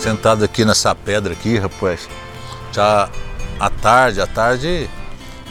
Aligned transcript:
Sentado 0.00 0.42
aqui 0.42 0.64
nessa 0.64 0.94
pedra 0.94 1.34
aqui, 1.34 1.58
rapaz. 1.58 2.08
Já 2.72 3.10
à 3.58 3.68
tarde, 3.68 4.18
à 4.22 4.26
tarde 4.26 4.88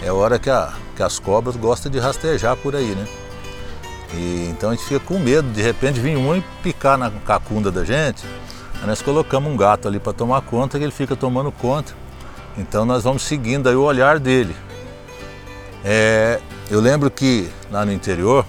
é 0.01 0.11
hora 0.11 0.39
que, 0.39 0.49
a, 0.49 0.73
que 0.95 1.03
as 1.03 1.19
cobras 1.19 1.55
gostam 1.55 1.91
de 1.91 1.99
rastejar 1.99 2.57
por 2.57 2.75
aí, 2.75 2.95
né? 2.95 3.07
E, 4.15 4.47
então 4.49 4.71
a 4.71 4.73
gente 4.73 4.85
fica 4.85 4.99
com 5.01 5.19
medo, 5.19 5.47
de 5.51 5.61
repente 5.61 5.99
vir 5.99 6.17
um 6.17 6.35
e 6.35 6.43
picar 6.63 6.97
na 6.97 7.11
cacunda 7.11 7.71
da 7.71 7.85
gente. 7.85 8.25
Aí 8.81 8.87
nós 8.87 9.03
colocamos 9.03 9.53
um 9.53 9.55
gato 9.55 9.87
ali 9.87 9.99
para 9.99 10.13
tomar 10.13 10.41
conta, 10.41 10.79
que 10.79 10.83
ele 10.83 10.91
fica 10.91 11.15
tomando 11.15 11.51
conta. 11.51 11.93
Então 12.57 12.85
nós 12.85 13.03
vamos 13.03 13.21
seguindo 13.21 13.69
aí 13.69 13.75
o 13.75 13.83
olhar 13.83 14.17
dele. 14.17 14.55
É, 15.85 16.39
eu 16.71 16.81
lembro 16.81 17.11
que 17.11 17.47
lá 17.69 17.85
no 17.85 17.93
interior, 17.93 18.43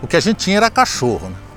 o 0.00 0.06
que 0.06 0.16
a 0.16 0.20
gente 0.20 0.36
tinha 0.36 0.58
era 0.58 0.70
cachorro, 0.70 1.30
né? 1.30 1.47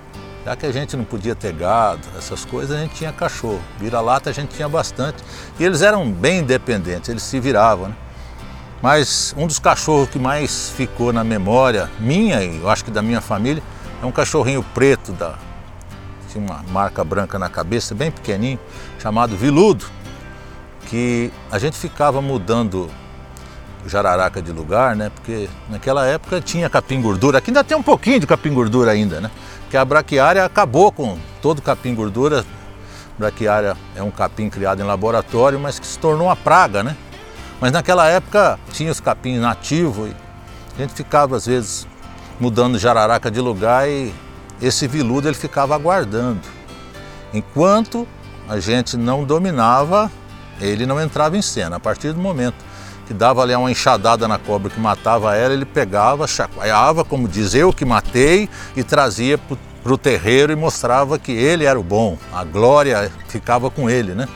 Já 0.46 0.56
que 0.56 0.66
a 0.66 0.72
gente 0.72 0.98
não 0.98 1.04
podia 1.04 1.36
ter 1.36 1.54
gado, 1.54 2.02
essas 2.18 2.44
coisas, 2.44 2.76
a 2.76 2.82
gente 2.82 2.96
tinha 2.96 3.12
cachorro. 3.12 3.62
Vira-lata 3.80 4.30
a 4.30 4.34
gente 4.34 4.56
tinha 4.56 4.68
bastante. 4.68 5.24
E 5.60 5.64
eles 5.64 5.82
eram 5.82 6.12
bem 6.12 6.40
independentes, 6.40 7.10
eles 7.10 7.24
se 7.24 7.40
viravam, 7.40 7.90
né? 7.90 7.96
Mas 8.82 9.36
um 9.38 9.46
dos 9.46 9.60
cachorros 9.60 10.10
que 10.10 10.18
mais 10.18 10.72
ficou 10.72 11.14
na 11.14 11.24
memória 11.24 11.88
minha 12.00 12.44
e 12.44 12.60
eu 12.60 12.68
acho 12.68 12.84
que 12.84 12.90
da 12.90 13.02
minha 13.02 13.22
família 13.22 13.62
é 14.02 14.06
um 14.06 14.12
cachorrinho 14.12 14.64
preto 14.74 15.12
da 15.12 15.38
tinha 16.32 16.44
uma 16.44 16.64
marca 16.70 17.04
branca 17.04 17.38
na 17.38 17.50
cabeça, 17.50 17.94
bem 17.94 18.10
pequenininho, 18.10 18.60
chamado 19.00 19.36
Viludo, 19.36 19.86
que 20.88 21.32
a 21.52 21.60
gente 21.60 21.78
ficava 21.78 22.22
mudando 22.22 22.90
jararaca 23.86 24.42
de 24.42 24.52
lugar, 24.52 24.96
né? 24.96 25.12
Porque 25.14 25.50
naquela 25.70 26.06
época 26.06 26.40
tinha 26.42 26.70
capim 26.70 27.02
gordura. 27.02 27.38
Aqui 27.38 27.50
ainda 27.50 27.64
tem 27.64 27.76
um 27.76 27.84
pouquinho 27.84 28.20
de 28.20 28.28
capim 28.28 28.54
gordura 28.54 28.92
ainda, 28.92 29.22
né? 29.22 29.32
Porque 29.62 29.78
a 29.78 29.86
braquiária 29.86 30.44
acabou 30.46 30.92
com 30.92 31.18
todo 31.42 31.62
capim 31.62 31.96
gordura. 31.96 32.46
Braquiária 33.18 33.76
é 33.96 34.02
um 34.02 34.12
capim 34.12 34.50
criado 34.50 34.82
em 34.82 34.86
laboratório, 34.86 35.60
mas 35.60 35.80
que 35.80 35.88
se 35.88 35.98
tornou 35.98 36.28
uma 36.28 36.36
praga, 36.36 36.84
né? 36.84 36.96
Mas 37.60 37.72
naquela 37.72 38.08
época 38.08 38.60
tinha 38.72 38.92
os 38.92 39.00
capins 39.00 39.40
nativos 39.40 40.10
e 40.10 40.16
a 40.76 40.82
gente 40.82 40.94
ficava 40.94 41.38
às 41.38 41.46
vezes 41.46 41.88
mudando 42.40 42.80
jararaca 42.80 43.30
de 43.30 43.40
lugar 43.40 43.88
e 43.88 44.14
esse 44.62 44.88
viludo 44.88 45.28
ele 45.28 45.36
ficava 45.36 45.76
aguardando. 45.76 46.42
Enquanto 47.34 48.08
a 48.50 48.60
gente 48.60 48.98
não 48.98 49.24
dominava, 49.24 50.12
ele 50.60 50.86
não 50.86 51.00
entrava 51.00 51.38
em 51.38 51.42
cena. 51.42 51.76
A 51.76 51.80
partir 51.80 52.14
do 52.14 52.20
momento 52.20 52.56
que 53.12 53.14
dava 53.14 53.42
ali 53.42 53.54
uma 53.54 53.70
enxadada 53.70 54.26
na 54.26 54.38
cobra 54.38 54.72
que 54.72 54.80
matava 54.80 55.36
ela, 55.36 55.54
ele 55.54 55.66
pegava, 55.66 56.26
chacoalhava, 56.26 57.04
como 57.04 57.28
diz 57.28 57.54
eu 57.54 57.74
que 57.74 57.84
matei, 57.84 58.48
e 58.74 58.86
trazia 58.86 59.38
para 59.38 59.92
o 59.92 59.98
terreiro 59.98 60.54
e 60.54 60.56
mostrava 60.56 61.20
que 61.20 61.34
ele 61.34 61.66
era 61.66 61.78
o 61.78 61.84
bom, 61.84 62.18
a 62.32 62.46
glória 62.46 63.12
ficava 63.28 63.70
com 63.70 63.90
ele, 63.90 64.16
né? 64.16 64.30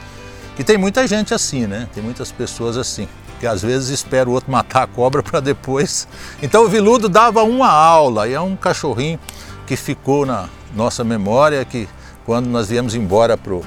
E 0.59 0.64
tem 0.64 0.78
muita 0.78 1.08
gente 1.08 1.34
assim, 1.34 1.66
né? 1.66 1.88
Tem 1.94 2.03
muitas 2.03 2.34
pessoas 2.34 2.76
assim, 2.76 3.08
que 3.40 3.48
às 3.48 3.62
vezes 3.62 3.88
espera 3.88 4.30
o 4.30 4.34
outro 4.34 4.52
matar 4.52 4.84
a 4.84 4.88
cobra 4.88 5.23
para 5.23 5.40
depois. 5.40 6.06
Então 6.44 6.66
o 6.66 6.68
Viludo 6.68 7.08
dava 7.08 7.44
uma 7.44 7.72
aula, 7.72 8.28
e 8.28 8.34
é 8.34 8.42
um 8.42 8.58
cachorrinho 8.58 9.18
que 9.66 9.78
ficou 9.78 10.26
na 10.26 10.50
nossa 10.76 11.02
memória, 11.02 11.64
que 11.64 11.88
quando 12.26 12.48
nós 12.48 12.68
viemos 12.68 12.94
embora 12.94 13.38
para 13.38 13.62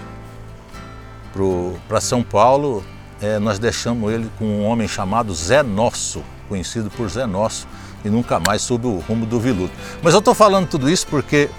São 1.98 2.22
Paulo, 2.22 2.84
é, 3.20 3.38
nós 3.38 3.58
deixamos 3.58 4.12
ele 4.12 4.30
com 4.38 4.44
um 4.44 4.64
homem 4.64 4.86
chamado 4.86 5.34
Zé 5.34 5.62
Nosso, 5.62 6.22
conhecido 6.48 6.90
por 6.90 7.08
Zé 7.08 7.26
Nosso, 7.26 7.66
e 8.04 8.08
nunca 8.08 8.38
mais 8.38 8.62
soube 8.62 8.86
o 8.86 8.98
rumo 8.98 9.26
do 9.26 9.40
Viludo. 9.40 9.72
Mas 10.02 10.14
eu 10.14 10.20
estou 10.20 10.34
falando 10.34 10.68
tudo 10.68 10.88
isso 10.88 11.06
porque 11.06 11.50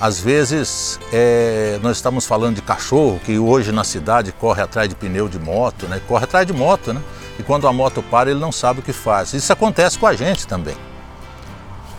às 0.00 0.18
vezes 0.18 0.98
é, 1.12 1.78
nós 1.82 1.98
estamos 1.98 2.24
falando 2.24 2.56
de 2.56 2.62
cachorro 2.62 3.20
que 3.22 3.38
hoje 3.38 3.70
na 3.70 3.84
cidade 3.84 4.32
corre 4.32 4.62
atrás 4.62 4.88
de 4.88 4.94
pneu 4.94 5.28
de 5.28 5.38
moto, 5.38 5.86
né? 5.86 6.00
corre 6.08 6.24
atrás 6.24 6.46
de 6.46 6.54
moto, 6.54 6.94
né? 6.94 7.02
E 7.38 7.42
quando 7.42 7.68
a 7.68 7.72
moto 7.72 8.02
para 8.02 8.30
ele 8.30 8.40
não 8.40 8.50
sabe 8.50 8.80
o 8.80 8.82
que 8.82 8.94
faz. 8.94 9.34
Isso 9.34 9.52
acontece 9.52 9.98
com 9.98 10.06
a 10.06 10.14
gente 10.14 10.46
também. 10.46 10.74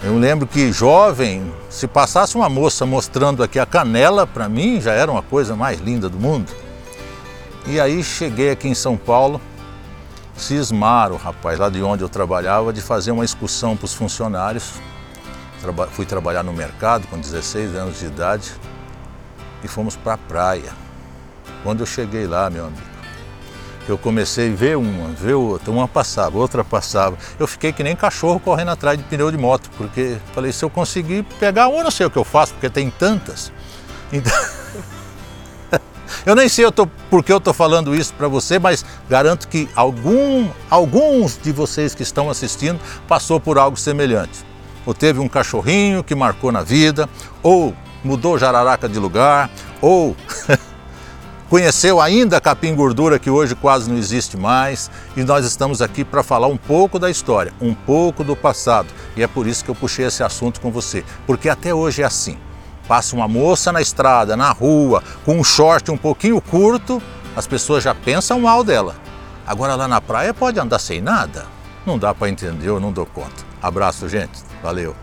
Eu 0.03 0.17
lembro 0.17 0.47
que 0.47 0.71
jovem, 0.71 1.53
se 1.69 1.87
passasse 1.87 2.35
uma 2.35 2.49
moça 2.49 2.87
mostrando 2.87 3.43
aqui 3.43 3.59
a 3.59 3.67
canela, 3.67 4.25
para 4.25 4.49
mim 4.49 4.81
já 4.81 4.93
era 4.93 5.11
uma 5.11 5.21
coisa 5.21 5.55
mais 5.55 5.79
linda 5.79 6.09
do 6.09 6.19
mundo. 6.19 6.51
E 7.65 7.79
aí 7.79 8.03
cheguei 8.03 8.49
aqui 8.49 8.67
em 8.67 8.73
São 8.73 8.97
Paulo, 8.97 9.39
cismaram, 10.35 11.15
rapaz, 11.15 11.59
lá 11.59 11.69
de 11.69 11.81
onde 11.83 12.03
eu 12.03 12.09
trabalhava, 12.09 12.73
de 12.73 12.81
fazer 12.81 13.11
uma 13.11 13.23
excursão 13.23 13.77
para 13.77 13.85
os 13.85 13.93
funcionários. 13.93 14.73
Traba 15.61 15.87
fui 15.87 16.05
trabalhar 16.05 16.43
no 16.43 16.51
mercado 16.51 17.07
com 17.07 17.19
16 17.19 17.75
anos 17.75 17.99
de 17.99 18.07
idade 18.07 18.51
e 19.63 19.67
fomos 19.67 19.95
para 19.95 20.13
a 20.13 20.17
praia. 20.17 20.73
Quando 21.63 21.81
eu 21.81 21.85
cheguei 21.85 22.25
lá, 22.25 22.49
meu 22.49 22.65
amigo, 22.65 22.81
eu 23.87 23.95
comecei 23.97 24.51
a 24.51 24.55
ver 24.55 24.77
uma, 24.77 25.09
ver 25.09 25.35
outra, 25.35 25.71
uma 25.71 25.87
passava, 25.87 26.39
outra 26.39 26.63
passava. 26.63 27.15
Eu 27.39 27.45
fiquei 27.45 27.71
que 27.71 27.83
nem 27.83 27.95
cachorro 27.95 28.39
correndo 28.39 28.71
atrás 28.71 28.97
de 28.97 29.03
pneu 29.03 29.29
de 29.29 29.37
moto, 29.37 29.69
porque 29.77 30.17
falei, 30.33 30.51
se 30.51 30.65
eu 30.65 30.69
conseguir 30.69 31.23
pegar 31.39 31.67
uma, 31.67 31.83
não 31.83 31.91
sei 31.91 32.07
o 32.07 32.09
que 32.09 32.17
eu 32.17 32.23
faço, 32.23 32.53
porque 32.53 32.69
tem 32.69 32.89
tantas. 32.89 33.51
Então... 34.11 34.33
Eu 36.25 36.35
nem 36.35 36.47
sei 36.47 36.65
eu 36.65 36.71
tô, 36.71 36.85
por 37.09 37.23
que 37.23 37.33
eu 37.33 37.37
estou 37.37 37.53
falando 37.53 37.95
isso 37.95 38.13
para 38.13 38.27
você, 38.27 38.59
mas 38.59 38.85
garanto 39.09 39.47
que 39.47 39.67
algum, 39.75 40.47
alguns 40.69 41.37
de 41.41 41.51
vocês 41.51 41.95
que 41.95 42.03
estão 42.03 42.29
assistindo 42.29 42.79
passou 43.07 43.39
por 43.39 43.57
algo 43.57 43.75
semelhante. 43.75 44.45
Ou 44.85 44.93
teve 44.93 45.19
um 45.19 45.27
cachorrinho 45.27 46.03
que 46.03 46.13
marcou 46.13 46.51
na 46.51 46.61
vida, 46.61 47.09
ou 47.41 47.73
mudou 48.03 48.37
jararaca 48.37 48.87
de 48.87 48.99
lugar, 48.99 49.49
ou 49.81 50.15
conheceu 51.49 51.99
ainda 51.99 52.37
a 52.37 52.41
capim 52.41 52.75
gordura 52.75 53.17
que 53.17 53.29
hoje 53.29 53.55
quase 53.55 53.89
não 53.89 53.97
existe 53.97 54.37
mais, 54.37 54.91
e 55.17 55.23
nós 55.23 55.43
estamos 55.43 55.81
aqui 55.81 56.03
para 56.03 56.21
falar 56.21 56.47
um 56.47 56.57
pouco 56.57 56.99
da 56.99 57.09
história, 57.09 57.51
um 57.59 57.73
pouco 57.73 58.23
do 58.23 58.35
passado. 58.35 58.87
E 59.17 59.23
é 59.23 59.27
por 59.27 59.47
isso 59.47 59.65
que 59.65 59.71
eu 59.71 59.75
puxei 59.75 60.05
esse 60.05 60.23
assunto 60.23 60.61
com 60.61 60.71
você, 60.71 61.03
porque 61.25 61.49
até 61.49 61.73
hoje 61.73 62.03
é 62.03 62.05
assim. 62.05 62.37
Passa 62.91 63.15
uma 63.15 63.25
moça 63.25 63.71
na 63.71 63.79
estrada, 63.81 64.35
na 64.35 64.51
rua, 64.51 65.01
com 65.23 65.39
um 65.39 65.45
short 65.45 65.89
um 65.89 65.95
pouquinho 65.95 66.41
curto, 66.41 67.01
as 67.37 67.47
pessoas 67.47 67.85
já 67.85 67.95
pensam 67.95 68.41
mal 68.41 68.65
dela. 68.65 68.97
Agora 69.47 69.75
lá 69.75 69.87
na 69.87 70.01
praia 70.01 70.33
pode 70.33 70.59
andar 70.59 70.77
sem 70.77 70.99
nada? 70.99 71.45
Não 71.85 71.97
dá 71.97 72.13
para 72.13 72.27
entender, 72.27 72.67
eu 72.67 72.81
não 72.81 72.91
dou 72.91 73.05
conta. 73.05 73.45
Abraço, 73.61 74.09
gente. 74.09 74.43
Valeu. 74.61 74.93